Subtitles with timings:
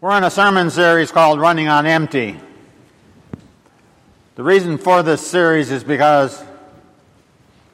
[0.00, 2.38] We're on a sermon series called Running on Empty.
[4.36, 6.40] The reason for this series is because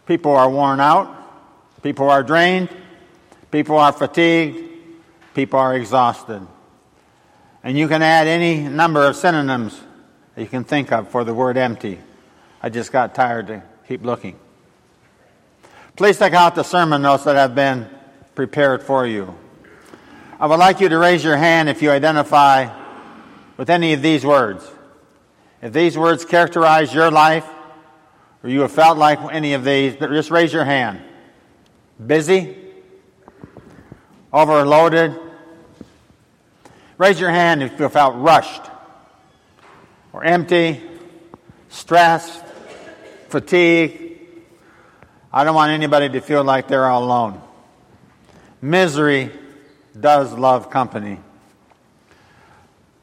[0.06, 2.71] people are worn out, people are drained,
[3.50, 4.58] people are fatigued,
[5.34, 6.40] people are exhausted.
[7.62, 9.79] And you can add any number of synonyms
[10.34, 11.98] that you can think of for the word empty.
[12.62, 14.38] I just got tired to keep looking.
[15.95, 17.86] Please take out the sermon notes that have been
[18.34, 19.36] prepared for you.
[20.45, 22.68] I would like you to raise your hand if you identify
[23.56, 24.62] with any of these words.
[25.62, 27.48] If these words characterize your life,
[28.43, 31.00] or you have felt like any of these, just raise your hand.
[32.06, 32.58] Busy?
[34.34, 35.19] Overloaded?
[36.98, 38.64] Raise your hand if you felt rushed,
[40.12, 40.83] or empty,
[41.70, 42.44] stressed,
[43.30, 44.19] fatigued.
[45.33, 47.41] I don't want anybody to feel like they're all alone.
[48.61, 49.33] Misery
[49.98, 51.19] does love company.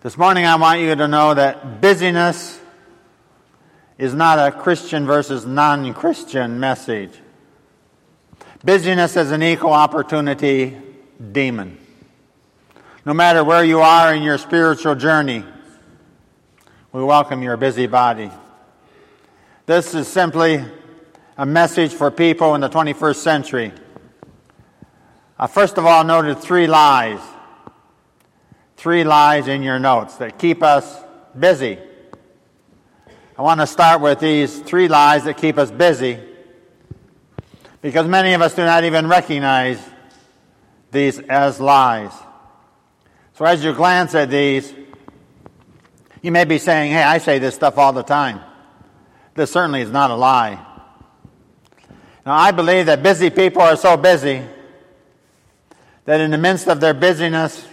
[0.01, 2.59] This morning, I want you to know that busyness
[3.97, 7.11] is not a Christian versus non Christian message.
[8.63, 10.77] Busyness is an equal opportunity
[11.31, 11.77] demon.
[13.05, 15.43] No matter where you are in your spiritual journey,
[16.91, 18.29] we welcome your busy body.
[19.65, 20.63] This is simply
[21.37, 23.71] a message for people in the 21st century
[25.41, 27.19] I first of all noted three lies.
[28.77, 31.03] Three lies in your notes that keep us
[31.37, 31.79] busy.
[33.35, 36.19] I want to start with these three lies that keep us busy
[37.81, 39.79] because many of us do not even recognize
[40.91, 42.11] these as lies.
[43.33, 44.71] So as you glance at these,
[46.21, 48.41] you may be saying, hey, I say this stuff all the time.
[49.33, 50.63] This certainly is not a lie.
[52.27, 54.43] Now, I believe that busy people are so busy
[56.05, 57.67] that in the midst of their busyness,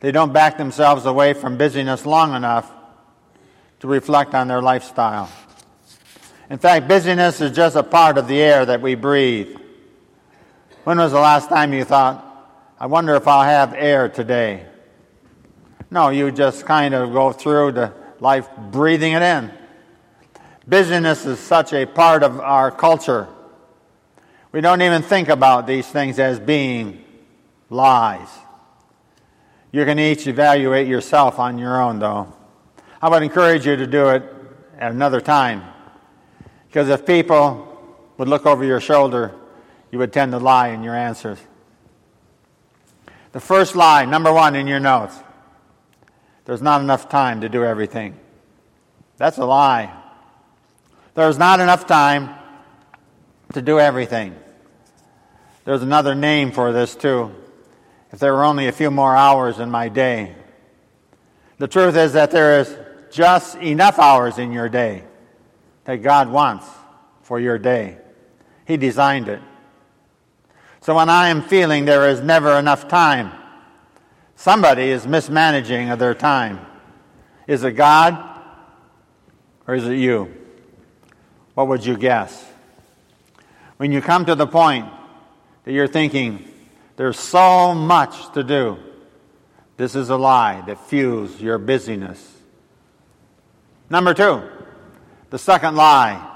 [0.00, 2.70] they don't back themselves away from busyness long enough
[3.80, 5.30] to reflect on their lifestyle.
[6.50, 9.56] In fact, busyness is just a part of the air that we breathe.
[10.84, 12.28] When was the last time you thought,
[12.78, 14.66] I wonder if I'll have air today?
[15.90, 19.52] No, you just kind of go through the life breathing it in.
[20.66, 23.28] Busyness is such a part of our culture.
[24.52, 27.01] We don't even think about these things as being
[27.72, 28.28] lies.
[29.72, 32.32] You can each evaluate yourself on your own, though.
[33.00, 34.22] I would encourage you to do it
[34.78, 35.64] at another time.
[36.68, 37.68] Because if people
[38.18, 39.34] would look over your shoulder,
[39.90, 41.38] you would tend to lie in your answers.
[43.32, 45.16] The first lie, number one in your notes
[46.44, 48.18] there's not enough time to do everything.
[49.16, 49.94] That's a lie.
[51.14, 52.34] There's not enough time
[53.52, 54.34] to do everything.
[55.64, 57.32] There's another name for this, too
[58.12, 60.34] if there were only a few more hours in my day.
[61.58, 62.76] The truth is that there is
[63.10, 65.04] just enough hours in your day
[65.84, 66.66] that God wants
[67.22, 67.98] for your day.
[68.66, 69.40] He designed it.
[70.80, 73.32] So when I am feeling there is never enough time,
[74.34, 76.60] somebody is mismanaging of their time.
[77.46, 78.18] Is it God
[79.66, 80.34] or is it you?
[81.54, 82.44] What would you guess?
[83.76, 84.88] When you come to the point
[85.64, 86.51] that you're thinking,
[86.96, 88.78] there's so much to do.
[89.76, 92.40] This is a lie that fuels your busyness.
[93.88, 94.42] Number two,
[95.30, 96.28] the second lie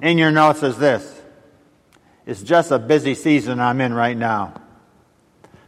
[0.00, 1.20] in your notes is this
[2.26, 4.60] it's just a busy season I'm in right now.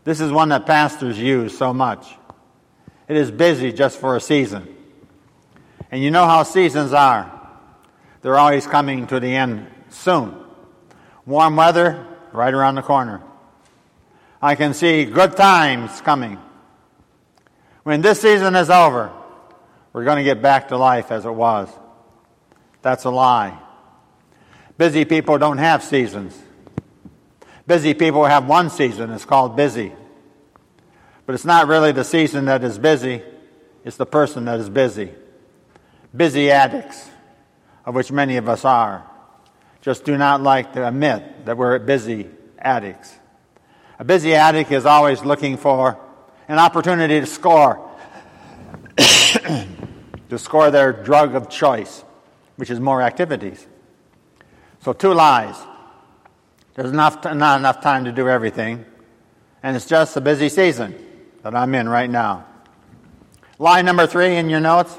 [0.05, 2.07] This is one that pastors use so much.
[3.09, 4.77] It is busy just for a season.
[5.91, 7.49] And you know how seasons are.
[8.23, 10.37] They're always coming to the end soon.
[11.27, 13.23] Warm weather, right around the corner.
[14.43, 16.39] I can see good times coming.
[17.83, 19.13] When this season is over,
[19.93, 21.69] we're going to get back to life as it was.
[22.83, 23.59] That's a lie.
[24.79, 26.39] Busy people don't have seasons.
[27.67, 29.11] Busy people have one season.
[29.11, 29.93] It's called busy.
[31.27, 33.23] But it's not really the season that is busy,
[33.85, 35.11] it's the person that is busy.
[36.17, 37.09] Busy addicts,
[37.85, 39.09] of which many of us are,
[39.81, 42.29] just do not like to admit that we're busy
[42.59, 43.20] addicts.
[44.01, 45.99] A busy addict is always looking for
[46.49, 47.87] an opportunity to score,
[48.97, 52.03] to score their drug of choice,
[52.57, 53.67] which is more activities.
[54.81, 55.55] So, two lies.
[56.77, 58.87] There's enough, not enough time to do everything,
[59.63, 60.95] and it's just a busy season
[61.43, 62.47] that I'm in right now.
[63.59, 64.97] Lie number three in your notes.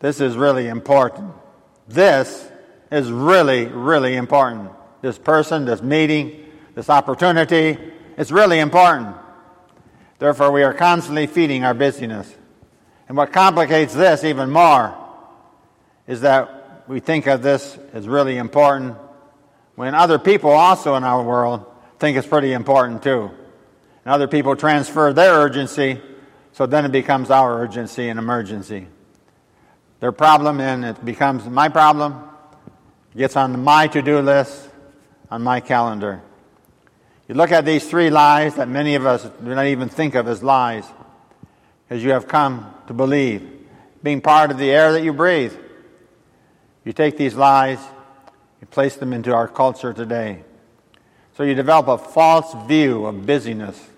[0.00, 1.32] This is really important.
[1.88, 2.46] This
[2.92, 4.70] is really, really important.
[5.00, 6.43] This person, this meeting,
[6.74, 7.78] this opportunity.
[8.16, 9.16] is really important.
[10.18, 12.32] Therefore, we are constantly feeding our busyness.
[13.08, 14.96] And what complicates this even more
[16.06, 18.96] is that we think of this as really important
[19.74, 21.64] when other people also in our world
[21.98, 23.30] think it's pretty important too.
[24.04, 26.00] And other people transfer their urgency,
[26.52, 28.86] so then it becomes our urgency and emergency.
[30.00, 32.22] Their problem, and it becomes my problem,
[33.16, 34.68] gets on my to do list,
[35.30, 36.22] on my calendar.
[37.28, 40.28] You look at these three lies that many of us do not even think of
[40.28, 40.84] as lies,
[41.88, 43.48] as you have come to believe,
[44.02, 45.54] being part of the air that you breathe.
[46.84, 47.78] You take these lies,
[48.60, 50.44] you place them into our culture today.
[51.36, 53.88] So you develop a false view of busyness.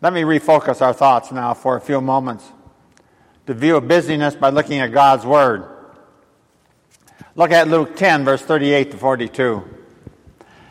[0.00, 2.44] Let me refocus our thoughts now for a few moments.
[3.46, 5.64] The view of busyness by looking at God's Word.
[7.34, 9.79] Look at Luke 10, verse 38 to 42.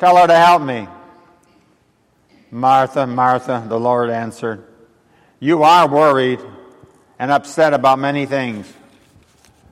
[0.00, 0.88] Tell her to help me.
[2.50, 4.64] Martha, Martha, the Lord answered,
[5.40, 6.40] You are worried
[7.18, 8.72] and upset about many things,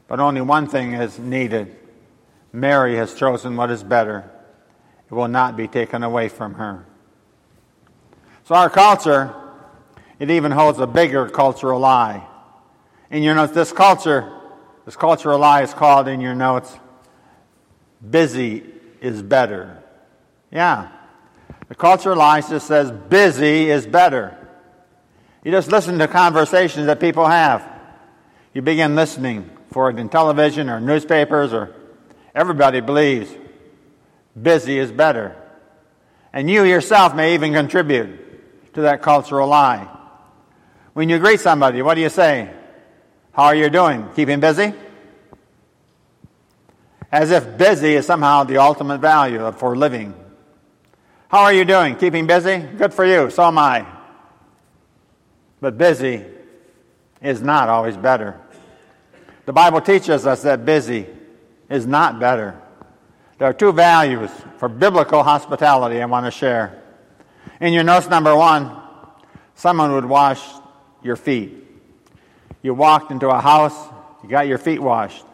[0.06, 1.75] but only one thing is needed.
[2.52, 4.30] Mary has chosen what is better.
[5.10, 6.84] It will not be taken away from her.
[8.44, 9.34] So, our culture,
[10.19, 12.26] it even holds a bigger cultural lie.
[13.10, 14.31] In your notes, this culture,
[14.84, 16.70] this cultural lie is called in your notes,
[18.10, 18.62] busy
[19.00, 19.82] is better.
[20.50, 20.88] Yeah.
[21.68, 24.36] The culture life just says busy is better.
[25.44, 27.66] You just listen to conversations that people have.
[28.54, 31.74] You begin listening for it in television or newspapers or
[32.34, 33.30] everybody believes
[34.40, 35.36] busy is better.
[36.32, 39.88] And you yourself may even contribute to that cultural lie.
[40.92, 42.50] When you greet somebody, what do you say?
[43.32, 44.08] How are you doing?
[44.16, 44.72] Keeping busy?
[47.10, 50.14] As if busy is somehow the ultimate value for living.
[51.28, 51.94] How are you doing?
[51.96, 52.56] Keeping busy?
[52.56, 53.28] Good for you.
[53.28, 53.84] So am I.
[55.60, 56.25] But busy
[57.20, 58.40] is not always better.
[59.44, 61.06] The Bible teaches us that busy
[61.69, 62.58] is not better.
[63.36, 66.82] There are two values for biblical hospitality I want to share.
[67.60, 68.74] In your notes, number one,
[69.54, 70.42] someone would wash
[71.02, 71.52] your feet.
[72.62, 73.76] You walked into a house,
[74.22, 75.24] you got your feet washed.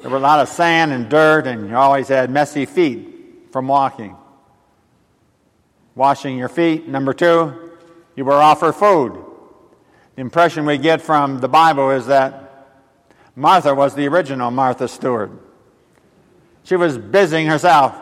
[0.00, 3.68] There were a lot of sand and dirt, and you always had messy feet from
[3.68, 4.16] walking
[5.94, 6.88] washing your feet.
[6.88, 7.70] Number two,
[8.16, 9.24] you were offered food.
[10.14, 12.44] The impression we get from the Bible is that
[13.36, 15.30] Martha was the original Martha Stewart.
[16.62, 17.96] She was busying herself,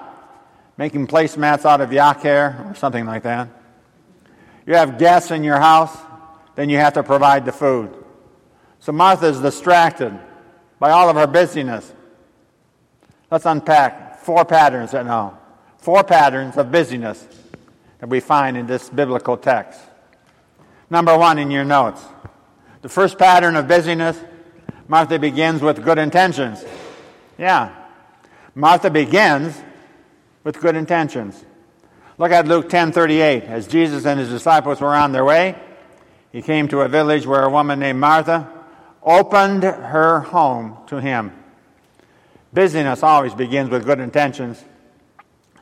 [0.77, 3.49] making placemats out of yak hair or something like that.
[4.67, 5.97] You have guests in your house,
[6.55, 7.93] then you have to provide the food.
[8.79, 10.17] So Martha is distracted
[10.79, 11.91] by all of her busyness.
[13.31, 15.39] Let's unpack four patterns right now.
[15.79, 17.27] Four patterns of busyness
[18.03, 19.79] that we find in this biblical text.
[20.91, 22.03] Number one in your notes.
[22.81, 24.19] The first pattern of busyness,
[24.89, 26.65] Martha begins with good intentions.
[27.39, 27.73] Yeah.
[28.57, 29.57] Martha begins
[30.43, 31.45] with good intentions.
[32.19, 33.45] Look at Luke 10:38.
[33.45, 35.55] As Jesus and his disciples were on their way,
[36.33, 38.49] he came to a village where a woman named Martha
[39.05, 41.31] opened her home to him.
[42.53, 44.61] Busyness always begins with good intentions.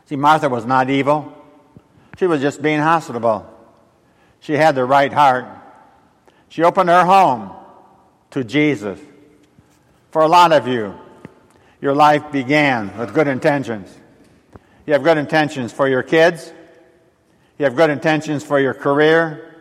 [0.06, 1.36] See, Martha was not evil.
[2.20, 3.48] She was just being hospitable.
[4.40, 5.46] She had the right heart.
[6.50, 7.50] She opened her home
[8.32, 9.00] to Jesus.
[10.10, 10.94] For a lot of you,
[11.80, 13.88] your life began with good intentions.
[14.86, 16.52] You have good intentions for your kids.
[17.58, 19.56] You have good intentions for your career.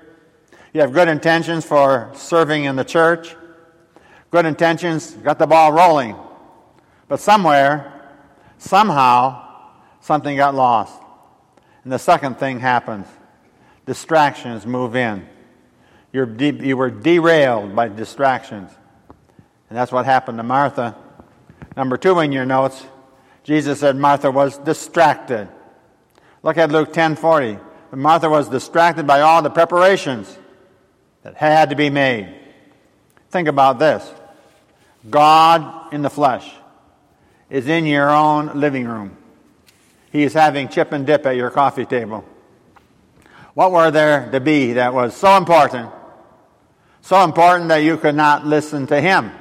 [0.74, 3.38] You have good intentions for serving in the church.
[4.32, 6.18] Good intentions, got the ball rolling.
[7.08, 7.94] But somewhere,
[8.58, 9.48] somehow,
[10.02, 11.04] something got lost.
[11.84, 13.08] And the second thing happens
[13.86, 15.28] distractions move in.
[16.14, 18.72] You're de- you were derailed by distractions.
[19.70, 20.96] And that's what happened to Martha.
[21.76, 22.84] Number two in your notes,
[23.44, 25.48] Jesus said Martha was distracted.
[26.44, 27.60] Look at Luke 10:40.
[27.92, 30.38] Martha was distracted by all the preparations
[31.24, 32.34] that had to be made.
[33.32, 34.08] Think about this.
[35.10, 36.52] God in the flesh
[37.50, 39.18] is in your own living room.
[40.12, 42.26] He is having chip and dip at your coffee table.
[43.54, 45.92] What were there to be that was so important?
[47.02, 49.32] So important that you could not listen to him.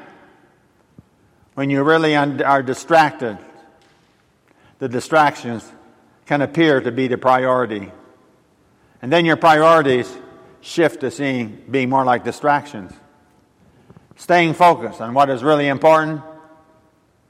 [1.54, 3.38] When you really are distracted,
[4.78, 5.70] the distractions
[6.26, 7.90] can appear to be the priority.
[9.02, 10.12] And then your priorities
[10.60, 12.92] shift to seeing being more like distractions.
[14.16, 16.22] Staying focused on what is really important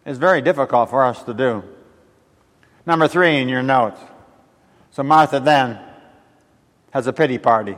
[0.04, 1.62] is very difficult for us to do.
[2.88, 4.00] Number three in your notes.
[4.92, 5.78] So Martha then
[6.90, 7.76] has a pity party.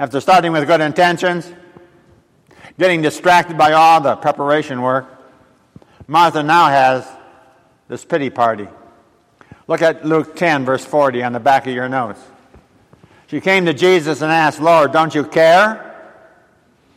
[0.00, 1.48] After starting with good intentions,
[2.76, 5.06] getting distracted by all the preparation work,
[6.08, 7.06] Martha now has
[7.86, 8.66] this pity party.
[9.68, 12.20] Look at Luke 10, verse 40 on the back of your notes.
[13.28, 15.86] She came to Jesus and asked, Lord, don't you care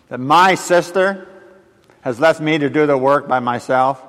[0.10, 1.28] that my sister
[2.02, 4.02] has left me to do the work by myself?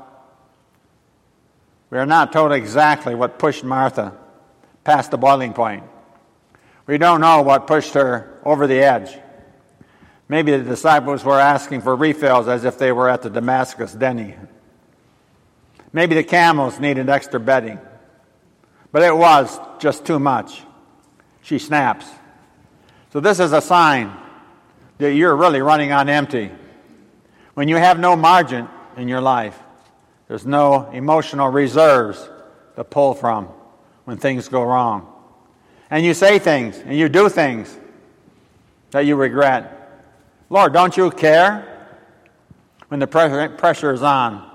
[1.94, 4.16] We are not told exactly what pushed Martha
[4.82, 5.84] past the boiling point.
[6.88, 9.16] We don't know what pushed her over the edge.
[10.28, 14.34] Maybe the disciples were asking for refills as if they were at the Damascus Denny.
[15.92, 17.78] Maybe the camels needed extra bedding.
[18.90, 20.62] But it was just too much.
[21.42, 22.10] She snaps.
[23.12, 24.12] So, this is a sign
[24.98, 26.50] that you're really running on empty.
[27.54, 29.56] When you have no margin in your life,
[30.34, 32.28] there's no emotional reserves
[32.74, 33.44] to pull from
[34.04, 35.06] when things go wrong.
[35.90, 37.78] And you say things and you do things
[38.90, 40.02] that you regret.
[40.50, 41.88] Lord, don't you care
[42.88, 44.50] when the pressure is on?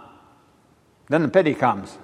[1.08, 1.98] Then the pity comes.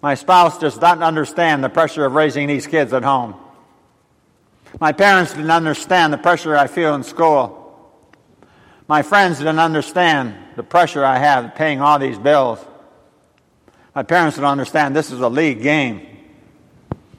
[0.00, 3.34] My spouse does not understand the pressure of raising these kids at home.
[4.78, 7.58] My parents didn't understand the pressure I feel in school.
[8.86, 12.64] My friends didn't understand the pressure I have paying all these bills.
[13.94, 16.06] My parents don't understand this is a league game.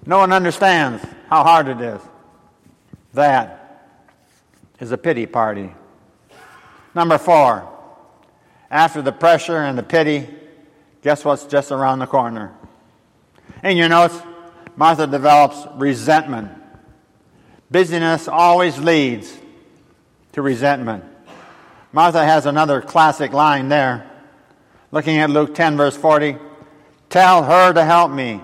[0.05, 2.01] No one understands how hard it is.
[3.13, 3.99] That
[4.79, 5.73] is a pity party.
[6.95, 7.69] Number four,
[8.69, 10.27] after the pressure and the pity,
[11.03, 12.53] Guess what's just around the corner?
[13.61, 14.17] In your notes,
[14.77, 16.49] Martha develops resentment.
[17.69, 19.37] Busyness always leads
[20.31, 21.03] to resentment.
[21.91, 24.09] Martha has another classic line there.
[24.91, 26.37] Looking at Luke 10, verse 40
[27.13, 28.41] Tell her to help me.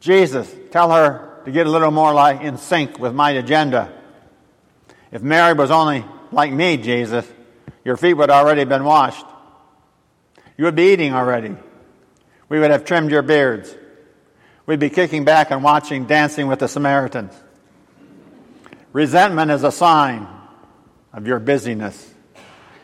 [0.00, 3.92] Jesus, tell her to get a little more like in sync with my agenda.
[5.12, 7.30] If Mary was only like me, Jesus,
[7.84, 9.26] your feet would already been washed.
[10.56, 11.54] You would be eating already.
[12.48, 13.76] We would have trimmed your beards.
[14.64, 17.34] We'd be kicking back and watching Dancing with the Samaritans.
[18.94, 20.26] Resentment is a sign
[21.12, 22.10] of your busyness.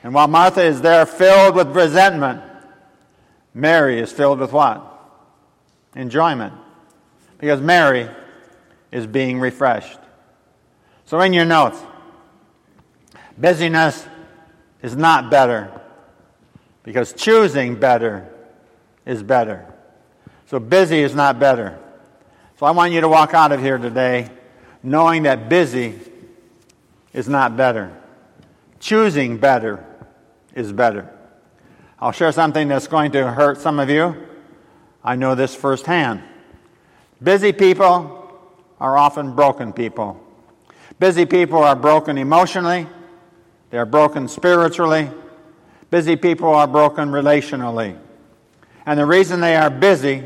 [0.02, 2.42] And while Martha is there filled with resentment,
[3.56, 4.84] Mary is filled with what?
[5.94, 6.52] Enjoyment.
[7.38, 8.06] Because Mary
[8.92, 9.98] is being refreshed.
[11.06, 11.80] So, in your notes,
[13.38, 14.06] busyness
[14.82, 15.72] is not better
[16.82, 18.30] because choosing better
[19.06, 19.72] is better.
[20.46, 21.78] So busy is not better.
[22.58, 24.30] So I want you to walk out of here today
[24.82, 25.98] knowing that busy
[27.14, 27.96] is not better.
[28.80, 29.82] Choosing better
[30.54, 31.15] is better.
[31.98, 34.16] I'll share something that's going to hurt some of you.
[35.02, 36.22] I know this firsthand.
[37.22, 38.30] Busy people
[38.80, 40.22] are often broken people.
[40.98, 42.86] Busy people are broken emotionally,
[43.70, 45.10] they're broken spiritually,
[45.90, 47.98] Busy people are broken relationally.
[48.84, 50.22] And the reason they are busy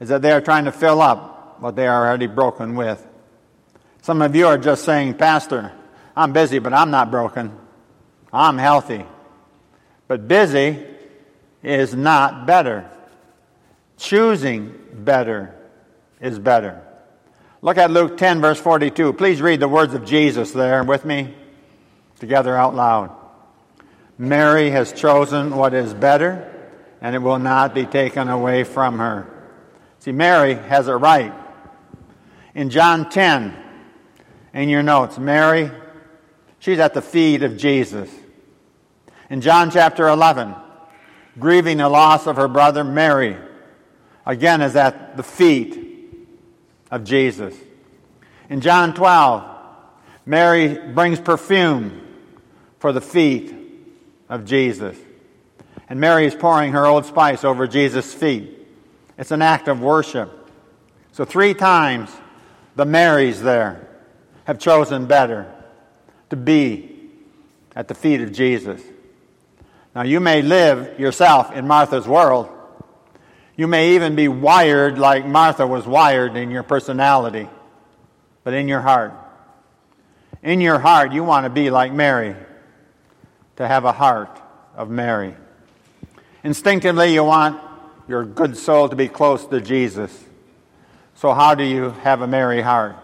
[0.00, 3.04] is that they are trying to fill up what they are already broken with.
[4.02, 5.72] Some of you are just saying, Pastor,
[6.16, 7.56] I'm busy, but I'm not broken.
[8.32, 9.04] I'm healthy.
[10.08, 10.84] But busy
[11.62, 12.90] is not better.
[13.98, 15.54] Choosing better
[16.20, 16.82] is better.
[17.60, 19.12] Look at Luke 10, verse 42.
[19.12, 21.34] Please read the words of Jesus there with me
[22.18, 23.14] together out loud.
[24.16, 26.52] Mary has chosen what is better,
[27.00, 29.28] and it will not be taken away from her.
[30.00, 31.32] See, Mary has it right.
[32.54, 33.56] In John 10,
[34.54, 35.70] in your notes, Mary,
[36.58, 38.10] she's at the feet of Jesus.
[39.30, 40.54] In John chapter 11,
[41.38, 43.36] grieving the loss of her brother Mary,
[44.24, 45.78] again is at the feet
[46.90, 47.54] of Jesus.
[48.48, 49.44] In John 12,
[50.24, 52.00] Mary brings perfume
[52.78, 53.54] for the feet
[54.30, 54.96] of Jesus.
[55.90, 58.54] And Mary is pouring her old spice over Jesus' feet.
[59.18, 60.50] It's an act of worship.
[61.12, 62.10] So, three times
[62.76, 63.88] the Marys there
[64.44, 65.52] have chosen better
[66.30, 67.10] to be
[67.74, 68.80] at the feet of Jesus.
[69.98, 72.48] Now, you may live yourself in Martha's world.
[73.56, 77.48] You may even be wired like Martha was wired in your personality.
[78.44, 79.12] but in your heart.
[80.40, 82.36] In your heart, you want to be like Mary,
[83.56, 84.40] to have a heart
[84.76, 85.34] of Mary.
[86.44, 87.60] Instinctively, you want
[88.06, 90.16] your good soul to be close to Jesus.
[91.16, 92.94] So, how do you have a Mary heart?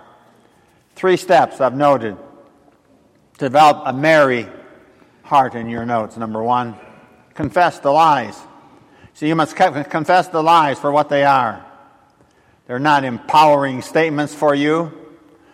[0.94, 2.16] Three steps I've noted
[3.38, 4.46] to develop a Mary
[5.24, 6.16] heart in your notes.
[6.16, 6.76] Number one,
[7.34, 8.38] confess the lies.
[9.14, 11.64] So, you must confess the lies for what they are.
[12.66, 14.92] They're not empowering statements for you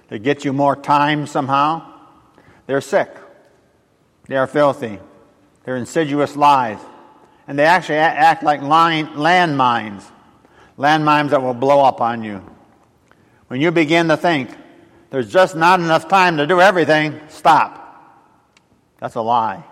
[0.08, 1.92] to get you more time somehow.
[2.66, 3.14] They're sick.
[4.28, 4.98] They are filthy.
[5.64, 6.78] They're insidious lies.
[7.46, 10.04] And they actually act like landmines,
[10.78, 12.42] landmines that will blow up on you.
[13.48, 14.50] When you begin to think,
[15.10, 17.76] there's just not enough time to do everything, stop.
[19.00, 19.64] That's a lie.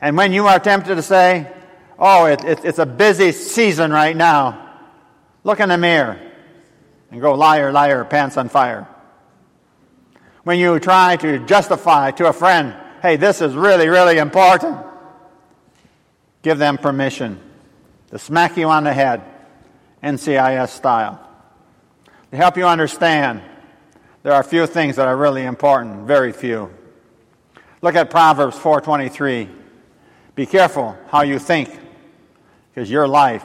[0.00, 1.50] And when you are tempted to say,
[1.98, 4.66] oh, it, it, it's a busy season right now,
[5.46, 6.18] Look in the mirror
[7.12, 8.88] and go, liar, liar, pants on fire.
[10.42, 14.76] When you try to justify to a friend, hey, this is really, really important,
[16.42, 17.38] give them permission
[18.10, 19.22] to smack you on the head,
[20.02, 21.24] NCIS style.
[22.32, 23.40] To help you understand,
[24.24, 26.74] there are few things that are really important, very few.
[27.82, 29.48] Look at Proverbs 4:23.
[30.36, 31.70] Be careful how you think,
[32.72, 33.44] because your life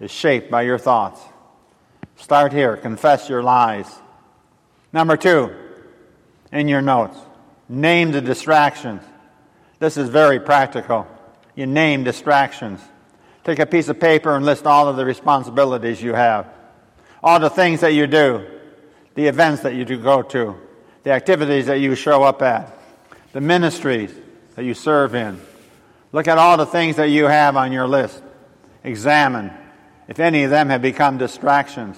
[0.00, 1.20] is shaped by your thoughts.
[2.16, 2.76] Start here.
[2.78, 3.86] Confess your lies.
[4.92, 5.54] Number two,
[6.50, 7.18] in your notes,
[7.68, 9.02] name the distractions.
[9.78, 11.06] This is very practical.
[11.54, 12.80] You name distractions.
[13.44, 16.48] Take a piece of paper and list all of the responsibilities you have,
[17.22, 18.46] all the things that you do,
[19.14, 20.56] the events that you go to,
[21.02, 22.72] the activities that you show up at,
[23.34, 24.10] the ministries
[24.54, 25.38] that you serve in.
[26.12, 28.22] Look at all the things that you have on your list.
[28.84, 29.52] Examine
[30.08, 31.96] if any of them have become distractions.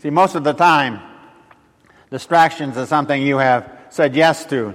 [0.00, 1.00] See, most of the time,
[2.10, 4.74] distractions is something you have said yes to,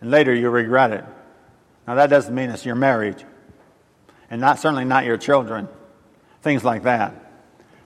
[0.00, 1.04] and later you regret it.
[1.86, 3.24] Now, that doesn't mean it's your marriage,
[4.30, 5.68] and not, certainly not your children,
[6.42, 7.14] things like that.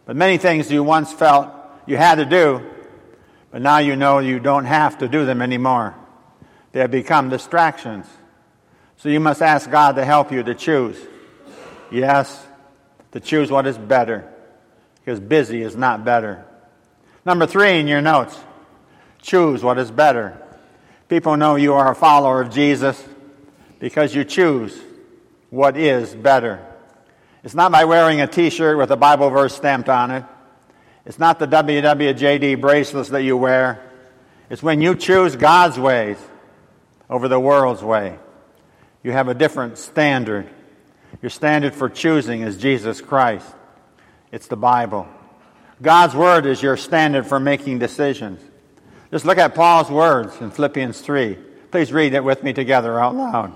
[0.07, 1.51] But many things you once felt
[1.87, 2.63] you had to do,
[3.51, 5.95] but now you know you don't have to do them anymore.
[6.73, 8.07] They have become distractions.
[9.05, 10.97] So you must ask God to help you to choose.
[11.91, 12.43] Yes,
[13.13, 14.33] to choose what is better
[14.99, 16.43] because busy is not better.
[17.27, 18.35] Number three in your notes
[19.21, 20.41] choose what is better.
[21.11, 23.07] People know you are a follower of Jesus
[23.79, 24.75] because you choose
[25.51, 26.67] what is better.
[27.43, 30.25] It's not by wearing a t shirt with a Bible verse stamped on it.
[31.05, 33.85] It's not the WWJD bracelets that you wear.
[34.49, 36.17] It's when you choose God's ways
[37.11, 38.19] over the world's way.
[39.05, 40.49] You have a different standard.
[41.23, 43.47] Your standard for choosing is Jesus Christ.
[44.33, 45.07] It's the Bible.
[45.81, 48.41] God's Word is your standard for making decisions.
[49.11, 51.39] Just look at Paul's words in Philippians 3.
[51.71, 53.53] Please read it with me together out loud.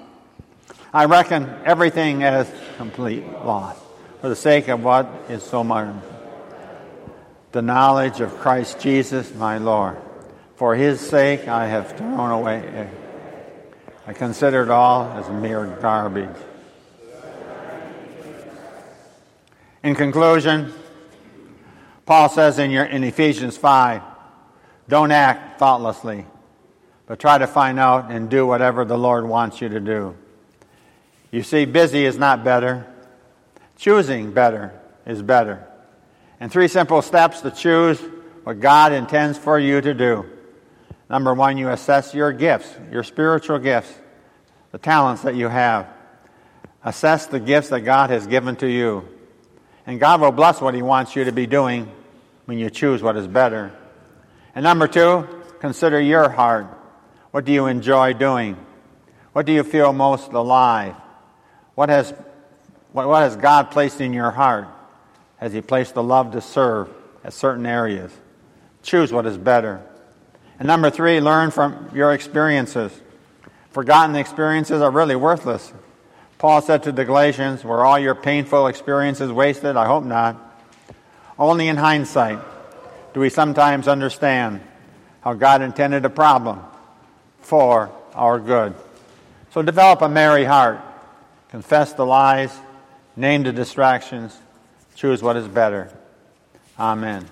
[0.93, 3.77] I reckon everything as complete loss
[4.21, 5.95] for the sake of what is so much
[7.53, 9.97] the knowledge of Christ Jesus my Lord.
[10.57, 12.91] For his sake I have thrown away.
[14.09, 16.35] I consider it all as mere garbage
[19.83, 20.73] In conclusion,
[22.07, 24.01] Paul says in, your, in Ephesians 5
[24.89, 26.25] don't act thoughtlessly,
[27.07, 30.17] but try to find out and do whatever the Lord wants you to do.
[31.31, 32.87] You see, busy is not better,
[33.77, 34.73] choosing better
[35.07, 35.69] is better.
[36.41, 38.01] And three simple steps to choose
[38.45, 40.25] what God intends for you to do.
[41.11, 43.93] Number one, you assess your gifts, your spiritual gifts,
[44.73, 45.89] the talents that you have.
[46.85, 49.09] Assess the gifts that God has given to you.
[49.87, 51.91] And God will bless what He wants you to be doing
[52.45, 53.73] when you choose what is better.
[54.55, 55.27] And number two,
[55.61, 56.67] consider your heart.
[57.31, 58.57] What do you enjoy doing?
[59.33, 60.95] What do you feel most alive?
[61.75, 62.13] What has,
[62.93, 64.69] what, what has God placed in your heart?
[65.39, 66.91] Has He placed the love to serve
[67.25, 68.13] at certain areas?
[68.83, 69.88] Choose what is better.
[70.59, 72.93] And number three, learn from your experiences.
[73.71, 75.73] Forgotten experiences are really worthless.
[76.39, 79.77] Paul said to the Galatians, Were all your painful experiences wasted?
[79.77, 80.37] I hope not.
[81.39, 82.41] Only in hindsight
[83.15, 84.61] do we sometimes understand
[85.21, 86.61] how God intended a problem
[87.41, 88.75] for our good.
[89.53, 90.81] So develop a merry heart,
[91.51, 92.57] confess the lies,
[93.17, 94.37] name the distractions,
[94.95, 95.93] choose what is better.
[96.79, 97.27] Amen.